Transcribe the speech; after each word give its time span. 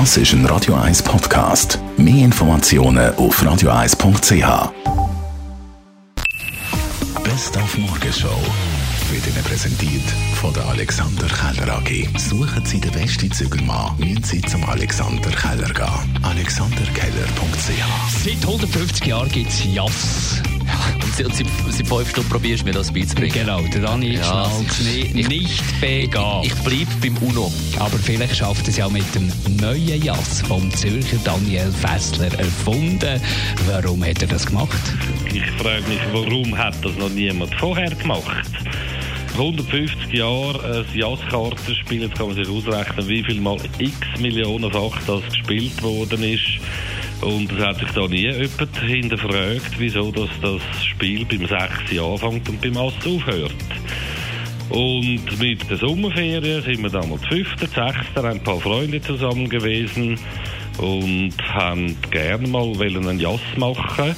Das 0.00 0.16
ist 0.16 0.32
ein 0.32 0.44
Radio 0.46 0.74
1 0.74 1.04
Podcast. 1.04 1.78
Mehr 1.96 2.24
Informationen 2.24 3.14
auf 3.14 3.40
radio1.ch. 3.40 4.72
Best 7.22 7.56
auf 7.56 7.78
Morgenshow 7.78 8.36
wird 9.12 9.24
Ihnen 9.28 9.44
präsentiert 9.44 10.02
von 10.40 10.52
der 10.52 10.66
Alexander 10.66 11.28
Keller 11.28 11.76
AG. 11.76 12.08
Suchen 12.18 12.66
Sie 12.66 12.80
den 12.80 12.90
besten 12.90 13.30
Zügelmann, 13.30 13.96
müssen 13.98 14.24
Sie 14.24 14.40
zum 14.40 14.64
Alexander 14.64 15.30
Keller 15.30 15.72
gehen. 15.72 16.24
AlexanderKeller.ch 16.24 18.24
Seit 18.24 18.42
150 18.42 19.06
Jahren 19.06 19.28
gibt 19.28 19.50
es 19.50 19.64
Jass. 19.64 20.42
Und 21.22 21.34
seit, 21.34 21.46
seit, 21.70 21.86
fünf 21.86 22.10
Stunden 22.10 22.28
probierst 22.28 22.62
du 22.62 22.66
mir 22.66 22.72
das 22.72 22.92
beizubringen. 22.92 23.32
Genau, 23.32 23.60
der 23.62 23.82
Dani 23.82 24.14
Ja, 24.14 24.22
schnallt 24.24 25.14
nicht, 25.14 25.28
nicht 25.28 25.80
begehen. 25.80 26.42
Ich 26.42 26.54
bleibe 26.54 26.90
beim 27.00 27.16
UNO. 27.18 27.52
Aber 27.78 27.96
vielleicht 27.98 28.36
schafft 28.36 28.66
es 28.66 28.76
ja 28.76 28.88
mit 28.88 29.04
dem 29.14 29.30
neuen 29.60 30.02
Jass 30.02 30.42
vom 30.42 30.70
Zürcher 30.72 31.18
Daniel 31.24 31.70
Fessler 31.70 32.36
erfunden. 32.38 33.20
Warum 33.66 34.04
hat 34.04 34.22
er 34.22 34.28
das 34.28 34.46
gemacht? 34.46 34.80
Ich 35.32 35.48
frage 35.52 35.82
mich, 35.88 36.00
warum 36.12 36.56
hat 36.58 36.74
das 36.84 36.96
noch 36.96 37.10
niemand 37.10 37.54
vorher 37.54 37.90
gemacht? 37.90 38.50
150 39.34 40.12
Jahre 40.12 40.84
ein 40.86 40.98
Jazzkartenspiel, 40.98 42.02
jetzt 42.02 42.16
kann 42.16 42.28
man 42.28 42.36
sich 42.36 42.48
ausrechnen, 42.48 43.08
wie 43.08 43.24
viel 43.24 43.40
mal 43.40 43.58
x 43.78 43.96
Millionenfach 44.20 45.00
das 45.06 45.24
gespielt 45.28 45.82
worden 45.82 46.22
ist. 46.22 46.60
Und 47.24 47.50
es 47.52 47.64
hat 47.64 47.78
sich 47.78 47.90
da 47.90 48.06
nie 48.06 48.28
jemand 48.28 48.80
hinterfragt, 48.86 49.78
wieso 49.78 50.12
dass 50.12 50.28
das 50.42 50.60
Spiel 50.84 51.24
beim 51.24 51.46
6 51.46 51.98
anfängt 51.98 52.48
und 52.48 52.60
beim 52.60 52.76
Ass 52.76 52.94
aufhört. 53.06 53.54
Und 54.68 55.38
mit 55.40 55.70
der 55.70 55.78
Sommerferien 55.78 56.62
sind 56.62 56.82
wir 56.82 56.90
damals 56.90 57.24
5., 57.26 57.48
6., 57.60 57.74
haben 58.16 58.26
ein 58.26 58.42
paar 58.42 58.60
Freunde 58.60 59.00
zusammen 59.00 59.48
gewesen 59.48 60.18
und 60.78 61.34
haben 61.48 61.96
gerne 62.10 62.46
mal 62.48 62.72
einen 62.80 63.18
Jass 63.18 63.40
machen. 63.56 64.14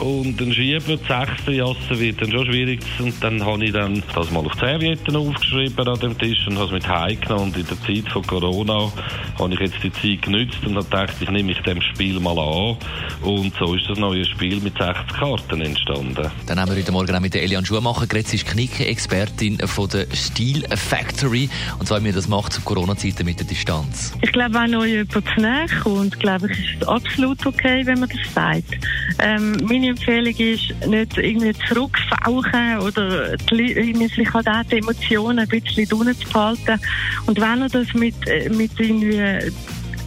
Und 0.00 0.40
dann 0.40 0.52
schieben, 0.52 0.98
das 0.98 1.26
sechste 1.28 1.52
Jassen 1.52 1.98
wird 1.98 2.20
dann 2.20 2.30
schon 2.30 2.46
schwierig. 2.46 2.80
Und 2.98 3.14
dann 3.22 3.44
habe 3.44 3.64
ich 3.64 3.72
dann 3.72 4.02
das 4.14 4.30
mal 4.30 4.44
auf 4.44 4.52
die 4.52 4.60
Servietten 4.60 5.16
aufgeschrieben 5.16 5.88
an 5.88 5.98
dem 6.00 6.18
Tisch 6.18 6.46
und 6.46 6.56
habe 6.56 6.66
es 6.66 6.72
mit 6.72 6.88
heimgenommen. 6.88 7.44
Und 7.44 7.56
in 7.56 7.66
der 7.66 7.80
Zeit 7.82 8.12
von 8.12 8.26
Corona 8.26 8.92
habe 9.38 9.54
ich 9.54 9.60
jetzt 9.60 9.82
die 9.82 9.92
Zeit 9.92 10.22
genützt 10.22 10.58
und 10.64 10.76
habe 10.76 10.84
gedacht, 10.84 11.14
ich 11.20 11.30
nehme 11.30 11.44
mich 11.44 11.60
dem 11.60 11.80
Spiel 11.80 12.18
mal 12.20 12.38
an. 12.38 12.76
Und 13.22 13.52
so 13.58 13.74
ist 13.74 13.88
das 13.88 13.98
neue 13.98 14.24
Spiel 14.24 14.60
mit 14.60 14.76
60 14.78 15.06
Karten 15.08 15.60
entstanden. 15.60 16.30
Dann 16.46 16.60
haben 16.60 16.70
wir 16.70 16.78
heute 16.78 16.92
Morgen 16.92 17.14
auch 17.14 17.20
mit 17.20 17.34
der 17.34 17.42
Elian 17.42 17.64
Schumacher 17.64 18.06
geredet. 18.06 18.28
Sie 18.28 18.36
ist 18.36 18.46
Knicke-Expertin 18.46 19.58
von 19.66 19.88
der 19.88 20.06
Steel 20.12 20.64
Factory. 20.76 21.48
Und 21.78 21.86
zwar, 21.86 22.00
wie 22.00 22.04
man 22.04 22.14
das 22.14 22.28
macht 22.28 22.52
zu 22.52 22.60
Corona-Zeiten 22.62 23.24
mit 23.24 23.38
der 23.38 23.46
Distanz. 23.46 24.12
Ich 24.22 24.32
glaube, 24.32 24.54
wenn 24.54 24.74
euch 24.74 24.90
jemand 24.90 25.12
zu 25.12 25.40
näher 25.40 25.66
kommt, 25.82 26.20
glaube 26.20 26.50
ich, 26.50 26.58
ist 26.58 26.82
es 26.82 26.88
absolut 26.88 27.44
okay, 27.46 27.84
wenn 27.84 28.00
man 28.00 28.08
das 28.08 28.34
sagt. 28.34 28.78
Ähm, 29.18 29.56
meine 29.62 29.83
Empfehlung 29.88 30.34
ist, 30.36 30.86
nicht 30.86 31.18
irgendwie 31.18 31.52
zurückfauchen 31.68 32.78
oder 32.80 33.36
die, 33.36 34.08
sich 34.08 34.32
halt 34.32 34.46
die 34.70 34.78
Emotionen 34.78 35.40
ein 35.40 35.48
bisschen 35.48 35.92
unten 35.92 36.16
zu 36.18 36.28
behalten. 36.28 36.80
Und 37.26 37.40
wenn 37.40 37.62
ihr 37.62 37.68
das 37.68 37.92
mit, 37.94 38.14
äh, 38.28 38.48
mit 38.50 38.72
irgendwie 38.78 39.52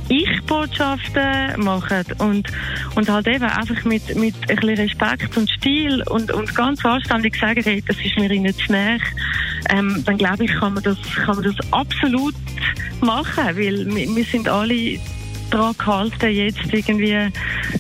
ich-Botschaften 0.09 1.63
machen 1.63 2.05
und, 2.19 2.47
und 2.95 3.09
halt 3.09 3.27
eben 3.27 3.43
einfach 3.43 3.83
mit, 3.83 4.15
mit 4.15 4.35
ein 4.49 4.55
bisschen 4.55 4.77
Respekt 4.77 5.37
und 5.37 5.49
Stil 5.49 6.01
und, 6.09 6.31
und 6.31 6.55
ganz 6.55 6.83
anständig 6.85 7.35
sagen, 7.35 7.61
hey, 7.63 7.83
das 7.85 7.97
ist 7.97 8.17
mir 8.17 8.31
ihnen 8.31 8.53
zu 8.53 8.71
näher, 8.71 8.99
ähm, 9.69 10.01
dann 10.05 10.17
glaube 10.17 10.45
ich, 10.45 10.51
kann 10.51 10.75
man 10.75 10.83
das, 10.83 10.97
kann 11.25 11.35
man 11.35 11.43
das 11.43 11.73
absolut 11.73 12.35
machen, 13.01 13.45
weil 13.45 13.85
wir, 13.85 14.15
wir 14.15 14.23
sind 14.23 14.47
alle 14.47 14.97
daran 15.49 15.75
gehalten, 15.77 16.29
jetzt 16.31 16.59
irgendwie 16.71 17.17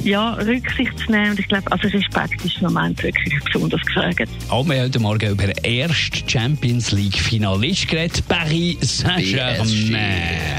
ja, 0.03 0.33
Rücksicht 0.33 0.97
zu 0.99 1.11
nehmen 1.11 1.31
und 1.31 1.39
ich 1.39 1.47
glaube, 1.47 1.71
also 1.71 1.87
Respekt 1.87 2.43
ist 2.45 2.57
im 2.57 2.63
Moment 2.73 3.01
wirklich 3.03 3.33
besonders 3.43 3.81
gefragt. 3.81 4.29
Auch 4.49 4.65
wir 4.67 4.75
haben 4.75 4.83
heute 4.83 4.99
Morgen 4.99 5.29
über 5.31 5.47
den 5.47 5.57
ersten 5.63 6.27
Champions 6.29 6.91
League 6.91 7.17
Finalist 7.17 7.87
geredet, 7.87 8.23
Paris 8.27 8.77
Saint-Germain. 8.99 9.67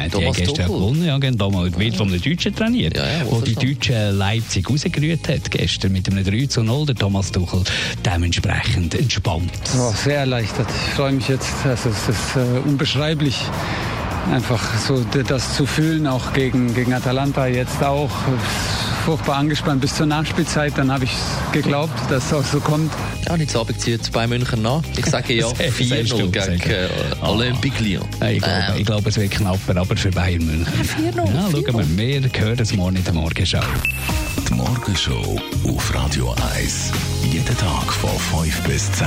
Die 0.06 0.10
Thomas 0.10 0.26
haben 0.26 0.34
gestern 0.36 0.66
Tuchel. 0.66 0.80
gewonnen, 0.80 1.04
ja, 1.06 1.18
genau. 1.18 1.50
Damals 1.50 1.78
wird 1.78 1.97
von 1.97 2.08
einem 2.08 2.20
Deutschen 2.22 2.54
trainiert, 2.54 2.97
Ja, 2.97 3.04
ja, 3.06 3.26
wo 3.26 3.41
die 3.41 3.54
schon. 3.54 3.62
Deutschen 3.66 4.18
Leipzig 4.18 4.68
rausgerührt 4.68 5.28
hat 5.28 5.50
gestern 5.50 5.92
mit 5.92 6.08
einem 6.10 6.24
3 6.24 6.47
zu 6.47 6.62
0. 6.62 6.86
Der 6.86 6.94
Thomas 6.94 7.30
Tuchel 7.32 7.62
dementsprechend 8.04 8.94
entspannt. 8.94 9.50
Oh, 9.78 9.92
sehr 9.92 10.18
erleichtert. 10.20 10.68
Ich 10.88 10.94
freue 10.94 11.12
mich 11.12 11.28
jetzt. 11.28 11.52
Also 11.64 11.91
es 11.91 12.08
ist 12.08 12.36
äh, 12.36 12.68
unbeschreiblich, 12.68 13.36
einfach 14.33 14.61
so 14.78 15.05
das 15.27 15.55
zu 15.56 15.66
fühlen, 15.66 16.06
auch 16.06 16.33
gegen, 16.33 16.75
gegen 16.75 16.93
Atalanta 16.94 17.47
jetzt 17.47 17.83
auch. 17.83 18.11
Furchtbar 19.05 19.37
angespannt 19.37 19.81
bis 19.81 19.94
zur 19.94 20.05
Nachspielzeit. 20.06 20.77
Dann 20.77 20.93
habe 20.93 21.05
ich 21.05 21.12
geglaubt, 21.53 21.93
dass 22.11 22.27
es 22.27 22.33
auch 22.34 22.44
so 22.44 22.61
kommt. 22.61 22.93
Ja, 23.27 23.33
und 23.34 23.41
jetzt 23.41 23.56
Abend 23.56 23.81
zieht 23.81 24.12
bei 24.12 24.27
München 24.27 24.61
nach. 24.61 24.83
Ich 24.97 25.06
sage 25.06 25.33
ja 25.34 25.49
Sehr, 25.56 25.72
sehr 25.72 26.05
4-0 26.05 26.06
stimmt, 26.06 26.33
gegen 26.34 26.71
äh, 26.71 26.89
Olympique 27.22 27.83
Lyon. 27.83 28.06
Äh, 28.21 28.37
Ich 28.37 28.43
glaube, 28.43 28.72
Äh, 28.75 28.78
ich 28.81 28.87
glaube, 28.87 29.09
es 29.09 29.16
wird 29.16 29.31
knapper, 29.31 29.77
aber 29.81 29.97
für 29.97 30.11
Bayern 30.11 30.45
München. 30.45 30.66
4-0, 30.66 31.16
Ja, 31.16 31.49
schauen 31.50 31.97
wir. 31.97 32.22
Wir 32.22 32.31
hören 32.45 32.59
es 32.59 32.72
morgen 32.75 32.97
in 32.97 33.05
der 33.05 33.15
Morgenschau. 33.15 33.60
Die 34.49 34.55
Morgenshow 34.55 35.41
auf 35.66 35.95
Radio 35.95 36.34
1. 36.55 36.93
Jeden 37.33 37.56
Tag 37.56 37.93
von 37.93 38.10
5 38.45 38.60
bis 38.65 38.93
10. 38.93 39.06